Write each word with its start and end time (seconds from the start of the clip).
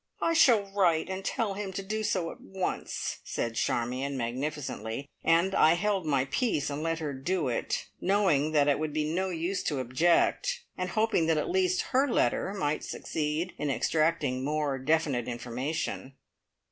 "I 0.19 0.33
shall 0.33 0.63
write 0.71 1.09
and 1.11 1.23
tell 1.23 1.53
him 1.53 1.71
to 1.73 1.83
do 1.83 2.01
so 2.03 2.31
at 2.31 2.41
once," 2.41 3.19
said 3.23 3.53
Charmion 3.53 4.17
magnificently, 4.17 5.07
and 5.23 5.53
I 5.53 5.73
held 5.75 6.07
my 6.07 6.25
peace 6.31 6.71
and 6.71 6.81
let 6.81 6.97
her 6.97 7.13
do 7.13 7.49
it, 7.49 7.85
knowing 8.01 8.51
that 8.53 8.67
it 8.67 8.79
would 8.79 8.93
be 8.93 9.05
no 9.13 9.29
use 9.29 9.61
to 9.65 9.79
object, 9.79 10.63
and 10.75 10.89
hoping 10.89 11.27
that 11.27 11.37
at 11.37 11.51
least 11.51 11.81
her 11.93 12.07
letter 12.07 12.51
might 12.55 12.83
succeed 12.83 13.53
in 13.59 13.69
extracting 13.69 14.37
some 14.37 14.43
more 14.45 14.79
definite 14.79 15.27
information. 15.27 16.15